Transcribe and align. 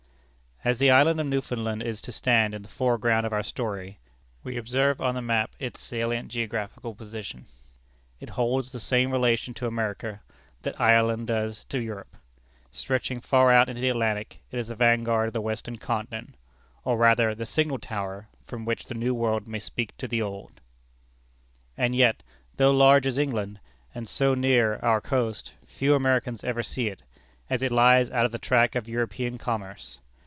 As 0.63 0.77
the 0.77 0.91
island 0.91 1.19
of 1.19 1.25
Newfoundland 1.25 1.81
is 1.81 2.03
to 2.03 2.11
stand 2.11 2.53
in 2.53 2.61
the 2.61 2.67
foreground 2.67 3.25
of 3.25 3.33
our 3.33 3.41
story, 3.41 3.97
we 4.43 4.57
observe 4.57 5.01
on 5.01 5.15
the 5.15 5.19
map 5.23 5.49
its 5.57 5.81
salient 5.81 6.29
geographical 6.29 6.93
position. 6.93 7.47
It 8.19 8.29
holds 8.29 8.71
the 8.71 8.79
same 8.79 9.09
relation 9.09 9.55
to 9.55 9.65
America 9.65 10.21
that 10.61 10.79
Ireland 10.79 11.25
does 11.25 11.63
to 11.65 11.79
Europe. 11.81 12.15
Stretching 12.71 13.21
far 13.21 13.51
out 13.51 13.69
into 13.69 13.81
the 13.81 13.89
Atlantic, 13.89 14.39
it 14.51 14.59
is 14.59 14.67
the 14.67 14.75
vanguard 14.75 15.29
of 15.29 15.33
the 15.33 15.41
western 15.41 15.77
continent, 15.79 16.35
or 16.85 16.95
rather 16.95 17.33
the 17.33 17.47
signal 17.47 17.79
tower 17.79 18.27
from 18.45 18.63
which 18.63 18.85
the 18.85 18.93
New 18.93 19.15
World 19.15 19.47
may 19.47 19.57
speak 19.57 19.97
to 19.97 20.07
the 20.07 20.21
Old. 20.21 20.61
And 21.75 21.95
yet, 21.95 22.21
though 22.57 22.69
large 22.69 23.07
as 23.07 23.17
England, 23.17 23.59
and 23.95 24.07
so 24.07 24.35
near 24.35 24.75
our 24.83 25.01
coast, 25.01 25.53
few 25.65 25.95
Americans 25.95 26.43
ever 26.43 26.61
see 26.61 26.87
it, 26.87 27.01
as 27.49 27.63
it 27.63 27.71
lies 27.71 28.11
out 28.11 28.25
of 28.27 28.31
the 28.31 28.37
track 28.37 28.75
of 28.75 28.87
European 28.87 29.39
commerce. 29.39 29.97